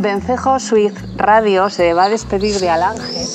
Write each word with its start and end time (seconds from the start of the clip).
Vencejo 0.00 0.58
Suiz 0.58 0.94
Radio 1.16 1.68
se 1.68 1.92
va 1.92 2.04
a 2.04 2.08
despedir 2.08 2.58
de 2.58 2.70
Alange 2.70 3.26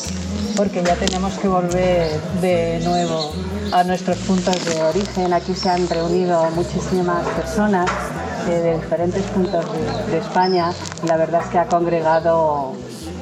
porque 0.58 0.82
ya 0.84 0.96
tenemos 0.96 1.38
que 1.38 1.48
volver 1.48 2.20
de 2.42 2.82
nuevo 2.84 3.34
a 3.72 3.84
nuestros 3.84 4.18
puntos 4.20 4.66
de 4.66 4.82
origen. 4.82 5.32
Aquí 5.34 5.54
se 5.54 5.70
han 5.70 5.88
reunido 5.88 6.50
muchísimas 6.56 7.24
personas 7.28 7.88
de 8.48 8.78
diferentes 8.78 9.22
puntos 9.26 9.64
de, 10.10 10.18
España 10.18 10.72
y 11.04 11.08
la 11.08 11.18
verdad 11.18 11.42
es 11.44 11.50
que 11.50 11.60
ha 11.60 11.68
congregado 11.68 12.74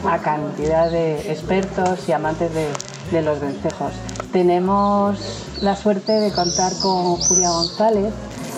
a 0.10 0.20
cantidad 0.20 0.90
de 0.90 1.30
expertos 1.30 2.08
y 2.08 2.14
amantes 2.14 2.50
de 3.12 3.22
los 3.22 3.42
vencejos. 3.42 3.92
Tenemos 4.32 5.20
la 5.62 5.76
suerte 5.76 6.14
de 6.14 6.32
contar 6.32 6.72
con 6.82 7.18
Julia 7.18 7.50
González, 7.50 8.14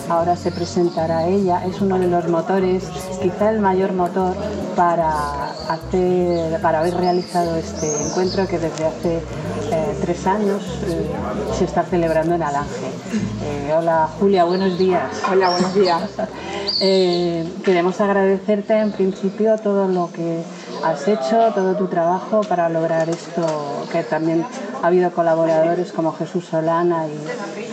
ahora 0.09 0.35
se 0.35 0.51
presentará 0.51 1.25
ella, 1.27 1.65
es 1.65 1.81
uno 1.81 1.97
de 1.97 2.07
los 2.07 2.27
motores, 2.27 2.83
quizá 3.21 3.49
el 3.49 3.59
mayor 3.59 3.93
motor 3.93 4.35
para, 4.75 5.49
hacer, 5.69 6.61
para 6.61 6.79
haber 6.79 6.95
realizado 6.95 7.55
este 7.55 7.87
encuentro 8.03 8.47
que 8.47 8.59
desde 8.59 8.85
hace 8.85 9.17
eh, 9.71 9.97
tres 10.01 10.27
años 10.27 10.63
eh, 10.87 11.11
se 11.57 11.65
está 11.65 11.83
celebrando 11.83 12.35
en 12.35 12.43
Alange. 12.43 12.91
Eh, 13.43 13.73
hola 13.77 14.09
Julia, 14.19 14.43
buenos 14.43 14.77
días. 14.77 15.23
Hola, 15.31 15.49
buenos 15.49 15.73
días. 15.73 16.01
queremos 17.63 17.99
agradecerte 18.01 18.77
en 18.77 18.91
principio 18.91 19.57
todo 19.57 19.87
lo 19.87 20.11
que 20.11 20.43
has 20.83 21.07
hecho, 21.07 21.51
todo 21.53 21.75
tu 21.75 21.87
trabajo 21.87 22.41
para 22.41 22.69
lograr 22.69 23.09
esto, 23.09 23.85
que 23.91 24.03
también 24.03 24.45
ha 24.81 24.87
habido 24.87 25.11
colaboradores 25.11 25.91
como 25.91 26.13
Jesús 26.13 26.45
Solana 26.45 27.05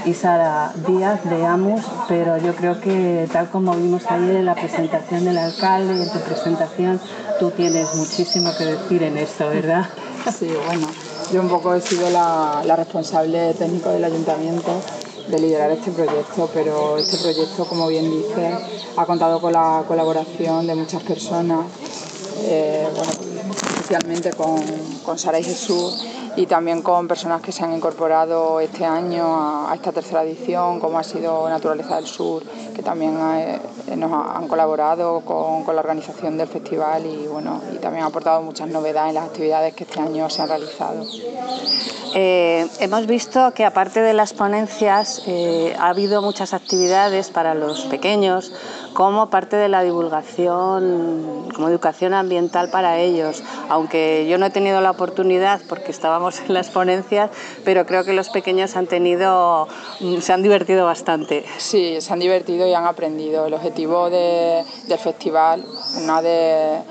y, 0.04 0.14
Sara 0.14 0.72
Díaz 0.86 1.24
de 1.24 1.44
AMUS, 1.44 1.82
pero 2.08 2.36
yo 2.38 2.54
creo 2.54 2.80
que 2.80 3.28
tal 3.32 3.48
como 3.50 3.74
vimos 3.76 4.02
ayer 4.08 4.36
en 4.36 4.46
la 4.46 4.54
presentación 4.54 5.24
del 5.24 5.38
alcalde 5.38 5.96
y 5.96 6.02
en 6.02 6.10
tu 6.10 6.18
presentación, 6.20 7.00
tú 7.38 7.50
tienes 7.50 7.94
muchísimo 7.94 8.50
que 8.56 8.64
decir 8.64 9.02
en 9.02 9.18
esto, 9.18 9.48
¿verdad? 9.48 9.86
Sí, 10.38 10.48
bueno, 10.66 10.86
yo 11.32 11.40
un 11.40 11.48
poco 11.48 11.74
he 11.74 11.80
sido 11.80 12.08
la, 12.08 12.62
la 12.64 12.76
responsable 12.76 13.54
técnico 13.54 13.90
del 13.90 14.04
ayuntamiento 14.04 14.70
de 15.28 15.38
liderar 15.38 15.70
este 15.70 15.90
proyecto, 15.90 16.48
pero 16.52 16.98
este 16.98 17.16
proyecto, 17.16 17.64
como 17.64 17.88
bien 17.88 18.10
dice, 18.10 18.54
ha 18.96 19.06
contado 19.06 19.40
con 19.40 19.52
la 19.52 19.84
colaboración 19.86 20.66
de 20.66 20.74
muchas 20.74 21.02
personas, 21.02 21.66
eh, 22.44 22.88
especialmente 23.66 24.30
con, 24.32 24.62
con 25.04 25.18
Sara 25.18 25.38
y 25.38 25.44
Jesús 25.44 26.06
y 26.36 26.46
también 26.46 26.82
con 26.82 27.06
personas 27.06 27.42
que 27.42 27.52
se 27.52 27.62
han 27.62 27.74
incorporado 27.74 28.58
este 28.60 28.84
año 28.84 29.68
a, 29.68 29.74
esta 29.74 29.92
tercera 29.92 30.22
edición, 30.24 30.80
como 30.80 30.98
ha 30.98 31.02
sido 31.02 31.48
Naturaleza 31.48 31.96
del 31.96 32.06
Sur, 32.06 32.42
que 32.74 32.82
también 32.82 33.18
eh, 33.36 33.60
nos 33.96 34.12
han 34.12 34.48
colaborado 34.48 35.20
con, 35.20 35.62
la 35.74 35.80
organización 35.80 36.38
del 36.38 36.48
festival 36.48 37.06
y, 37.06 37.26
bueno, 37.26 37.60
y 37.74 37.76
también 37.78 38.04
ha 38.04 38.08
aportado 38.08 38.42
muchas 38.42 38.68
novedades 38.68 39.10
en 39.10 39.14
las 39.14 39.24
actividades 39.26 39.74
que 39.74 39.84
este 39.84 40.00
año 40.00 40.28
se 40.30 40.42
han 40.42 40.48
realizado. 40.48 41.04
Eh, 42.14 42.66
hemos 42.78 43.06
visto 43.06 43.52
que 43.54 43.64
aparte 43.64 44.00
de 44.00 44.12
las 44.12 44.32
ponencias 44.32 45.22
ha 45.78 45.88
habido 45.88 46.20
muchas 46.22 46.52
actividades 46.52 47.30
para 47.30 47.54
los 47.54 47.82
pequeños 47.86 48.52
como 48.92 49.30
parte 49.30 49.56
de 49.56 49.68
la 49.68 49.82
divulgación, 49.82 51.48
como 51.54 51.68
educación 51.68 52.14
ambiental 52.14 52.70
para 52.70 52.98
ellos, 52.98 53.42
aunque 53.68 54.26
yo 54.28 54.38
no 54.38 54.46
he 54.46 54.50
tenido 54.50 54.80
la 54.80 54.90
oportunidad 54.90 55.60
porque 55.68 55.90
estábamos 55.90 56.40
en 56.40 56.54
las 56.54 56.70
ponencias, 56.70 57.30
pero 57.64 57.86
creo 57.86 58.04
que 58.04 58.12
los 58.12 58.28
pequeños 58.30 58.76
han 58.76 58.86
tenido, 58.86 59.68
mm, 60.00 60.18
se 60.18 60.32
han 60.32 60.42
divertido 60.42 60.84
bastante. 60.84 61.44
Sí, 61.58 62.00
se 62.00 62.12
han 62.12 62.18
divertido 62.18 62.66
y 62.66 62.74
han 62.74 62.84
aprendido. 62.84 63.46
El 63.46 63.54
objetivo 63.54 64.10
del 64.10 64.98
festival, 64.98 65.64
una 66.02 66.22
de 66.22 66.82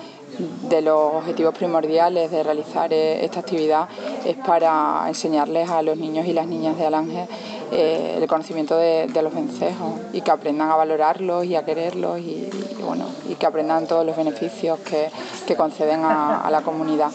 de 0.70 0.82
los 0.82 1.16
objetivos 1.16 1.54
primordiales 1.56 2.32
de 2.32 2.44
realizar 2.44 2.92
eh, 2.94 3.24
esta 3.24 3.42
actividad 3.42 3.90
es 4.26 4.38
para 4.38 5.04
enseñarles 5.08 5.70
a 5.70 5.82
los 5.82 5.98
niños 5.98 6.26
y 6.26 6.34
las 6.34 6.48
niñas 6.48 6.78
de 6.78 6.86
Alange 6.86 7.28
eh, 7.72 8.18
el 8.18 8.28
conocimiento 8.28 8.78
de, 8.78 9.08
los 9.22 9.34
vencejos 9.34 10.00
y 10.14 10.22
que 10.22 10.32
aprendan 10.32 10.70
a 10.70 10.76
valorarlos 10.76 11.46
y 11.46 11.56
a 11.56 11.64
quererlos 11.64 12.20
y, 12.20 12.50
bueno, 12.84 13.06
y 13.30 13.36
que 13.36 13.46
aprendan 13.46 13.88
todos 13.88 14.06
los 14.06 14.16
beneficios 14.16 14.80
que, 14.80 15.10
conceden 15.56 16.02
a 16.06 16.48
la 16.50 16.62
comunidad. 16.62 17.12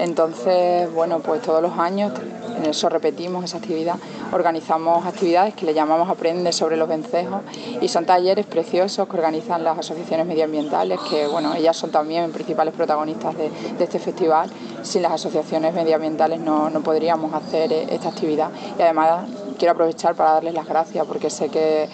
Entonces, 0.00 0.90
bueno, 0.94 1.20
pues 1.20 1.42
todos 1.42 1.60
los 1.60 1.78
años, 1.78 2.12
en 2.56 2.64
eso 2.64 2.88
repetimos 2.88 3.44
esa 3.44 3.58
actividad, 3.58 3.96
organizamos 4.32 5.04
actividades 5.04 5.52
que 5.54 5.66
le 5.66 5.74
llamamos 5.74 6.08
Aprende 6.08 6.52
sobre 6.52 6.78
los 6.78 6.88
vencejos 6.88 7.42
y 7.82 7.88
son 7.88 8.06
talleres 8.06 8.46
preciosos 8.46 9.06
que 9.06 9.16
organizan 9.16 9.62
las 9.62 9.78
asociaciones 9.78 10.26
medioambientales, 10.26 10.98
que 11.00 11.26
bueno, 11.26 11.54
ellas 11.54 11.76
son 11.76 11.90
también 11.90 12.32
principales 12.32 12.72
protagonistas 12.72 13.36
de, 13.36 13.50
este 13.78 13.98
festival. 13.98 14.50
Sin 14.82 15.02
las 15.02 15.12
asociaciones 15.12 15.74
medioambientales 15.74 16.40
no, 16.40 16.70
podríamos 16.82 17.34
hacer 17.34 17.70
eh, 17.70 17.86
esta 17.90 18.08
actividad 18.08 18.50
y 18.78 18.82
además 18.82 19.28
quiero 19.60 19.74
aprovechar 19.74 20.16
para 20.16 20.32
darles 20.32 20.54
las 20.54 20.66
gracias 20.66 21.06
porque 21.06 21.30
sé 21.30 21.48
que, 21.48 21.88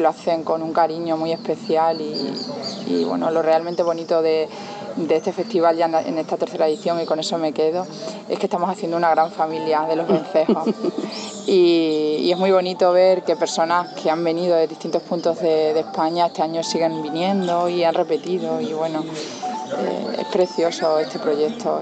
lo 0.00 0.08
hacen 0.08 0.44
con 0.44 0.62
un 0.62 0.72
cariño 0.72 1.16
muy 1.16 1.32
especial 1.32 2.00
y 2.00 3.04
bueno, 3.04 3.30
lo 3.30 3.42
realmente 3.42 3.82
bonito 3.82 4.22
de 4.22 4.48
de 4.96 5.16
este 5.16 5.32
festival 5.32 5.76
ya 5.76 5.86
en 5.86 6.18
esta 6.18 6.36
tercera 6.36 6.68
edición 6.68 7.00
y 7.00 7.06
con 7.06 7.18
eso 7.20 7.38
me 7.38 7.52
quedo, 7.52 7.86
es 8.28 8.38
que 8.38 8.46
estamos 8.46 8.70
haciendo 8.70 8.96
una 8.96 9.10
gran 9.10 9.30
familia 9.30 9.82
de 9.82 9.96
los 9.96 10.08
vencejos. 10.08 10.68
y, 11.46 12.30
es 12.30 12.38
muy 12.38 12.52
bonito 12.52 12.92
ver 12.92 13.22
que 13.22 13.36
personas 13.36 13.92
que 13.94 14.10
han 14.10 14.22
venido 14.22 14.56
de 14.56 14.68
distintos 14.68 15.02
puntos 15.02 15.40
de, 15.40 15.78
España 15.80 16.26
este 16.26 16.42
año 16.42 16.62
siguen 16.62 17.02
viniendo 17.02 17.68
y 17.68 17.82
han 17.82 17.94
repetido 17.94 18.60
y 18.60 18.72
bueno, 18.72 19.02
eh, 19.02 20.16
es 20.20 20.26
precioso 20.26 20.98
este 20.98 21.18
proyecto, 21.18 21.80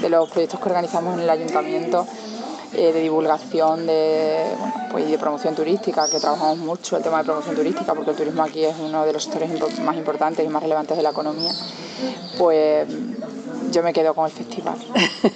de 0.00 0.08
los 0.08 0.28
proyectos 0.30 0.60
que 0.60 0.68
organizamos 0.68 1.14
en 1.14 1.20
el 1.20 1.30
ayuntamiento 1.30 2.06
eh, 2.76 2.92
de 2.92 3.00
divulgación 3.00 3.86
de, 3.86 4.44
pues, 4.90 5.08
de 5.08 5.18
promoción 5.18 5.54
turística, 5.54 6.08
que 6.08 6.18
trabajamos 6.18 6.58
mucho 6.58 6.96
el 6.96 7.02
tema 7.02 7.18
de 7.18 7.24
promoción 7.24 7.54
turística, 7.54 7.94
porque 7.94 8.10
el 8.10 8.16
turismo 8.16 8.42
aquí 8.42 8.64
es 8.64 8.74
uno 8.78 9.04
de 9.04 9.12
los 9.12 9.24
sectores 9.24 9.50
más 9.80 9.96
importantes 9.96 10.44
y 10.44 10.48
más 10.48 10.62
relevantes 10.62 10.96
de 10.96 11.02
la 11.02 11.10
economía, 11.10 11.52
pues 12.38 12.88
yo 13.74 13.82
me 13.82 13.92
quedo 13.92 14.14
con 14.14 14.26
el 14.26 14.32
festival. 14.32 14.76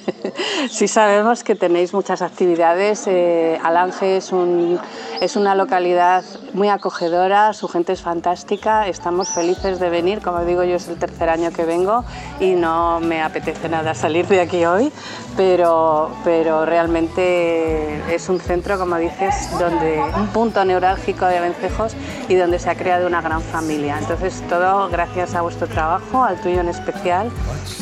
sí 0.70 0.86
sabemos 0.86 1.42
que 1.42 1.54
tenéis 1.54 1.92
muchas 1.92 2.22
actividades. 2.22 3.04
Eh, 3.06 3.58
Alange 3.64 4.16
es, 4.16 4.32
un, 4.32 4.78
es 5.20 5.36
una 5.36 5.54
localidad 5.54 6.24
muy 6.52 6.68
acogedora, 6.68 7.52
su 7.52 7.68
gente 7.68 7.92
es 7.92 8.00
fantástica, 8.00 8.86
estamos 8.86 9.28
felices 9.28 9.80
de 9.80 9.90
venir. 9.90 10.20
Como 10.20 10.44
digo, 10.44 10.62
yo 10.64 10.76
es 10.76 10.88
el 10.88 10.98
tercer 10.98 11.28
año 11.28 11.50
que 11.52 11.64
vengo 11.64 12.04
y 12.40 12.52
no 12.52 13.00
me 13.00 13.22
apetece 13.22 13.68
nada 13.68 13.94
salir 13.94 14.26
de 14.28 14.40
aquí 14.40 14.64
hoy, 14.64 14.92
pero, 15.36 16.10
pero 16.24 16.64
realmente 16.64 18.14
es 18.14 18.28
un 18.28 18.40
centro, 18.40 18.78
como 18.78 18.96
dices, 18.96 19.50
donde 19.58 20.00
un 20.16 20.28
punto 20.28 20.64
neurálgico 20.64 21.26
de 21.26 21.40
Vencejos 21.40 21.94
y 22.28 22.36
donde 22.36 22.58
se 22.58 22.70
ha 22.70 22.76
creado 22.76 23.06
una 23.06 23.20
gran 23.20 23.42
familia. 23.42 23.98
Entonces, 23.98 24.42
todo 24.48 24.88
gracias 24.88 25.34
a 25.34 25.42
vuestro 25.42 25.66
trabajo, 25.66 26.22
al 26.22 26.38
tuyo 26.48 26.60
en 26.62 26.68
especial, 26.68 27.30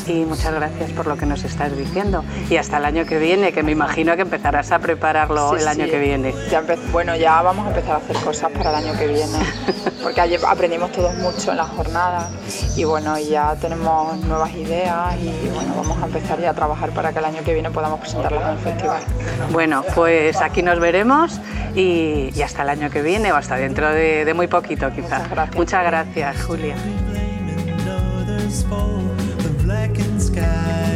y 0.07 0.25
muchas 0.25 0.53
gracias 0.53 0.91
por 0.91 1.07
lo 1.07 1.15
que 1.15 1.25
nos 1.25 1.43
estás 1.45 1.75
diciendo. 1.77 2.25
Y 2.49 2.57
hasta 2.57 2.77
el 2.77 2.85
año 2.85 3.05
que 3.05 3.17
viene, 3.17 3.53
que 3.53 3.63
me 3.63 3.71
imagino 3.71 4.13
que 4.17 4.23
empezarás 4.23 4.73
a 4.73 4.79
prepararlo 4.79 5.55
el 5.55 5.65
año 5.65 5.85
que 5.85 5.99
viene. 5.99 6.33
Ya 6.51 6.63
bueno, 6.91 7.15
ya 7.15 7.41
vamos 7.41 7.65
a 7.65 7.69
empezar 7.69 7.93
a 7.93 7.97
hacer 7.97 8.17
cosas 8.17 8.51
para 8.51 8.71
el 8.71 8.85
año 8.87 8.99
que 8.99 9.07
viene, 9.07 9.39
porque 10.03 10.19
ayer 10.19 10.41
aprendimos 10.45 10.91
todos 10.91 11.15
mucho 11.15 11.51
en 11.51 11.57
la 11.57 11.63
jornada 11.63 12.29
y 12.75 12.83
bueno, 12.83 13.17
ya 13.17 13.55
tenemos 13.55 14.17
nuevas 14.25 14.53
ideas 14.53 15.15
y 15.15 15.47
bueno, 15.47 15.73
vamos 15.77 16.03
a 16.03 16.05
empezar 16.05 16.41
ya 16.41 16.49
a 16.49 16.53
trabajar 16.53 16.89
para 16.89 17.13
que 17.13 17.19
el 17.19 17.25
año 17.25 17.43
que 17.45 17.53
viene 17.53 17.71
podamos 17.71 18.01
presentarlas 18.01 18.43
en 18.43 18.49
el 18.49 18.59
festival. 18.59 19.01
Bueno, 19.51 19.83
pues 19.95 20.41
aquí 20.41 20.61
nos 20.61 20.79
veremos 20.81 21.39
y, 21.73 22.33
hasta 22.41 22.63
el 22.63 22.69
año 22.69 22.89
que 22.89 23.01
viene 23.01 23.31
o 23.31 23.35
hasta 23.35 23.55
dentro 23.55 23.89
de, 23.89 24.29
muy 24.35 24.47
poquito 24.47 24.91
quizás. 24.91 25.23
Muchas 25.55 25.85
gracias, 25.85 26.43
Julia. 26.43 26.75
the 28.49 29.49
blackened 29.63 30.21
sky. 30.21 30.86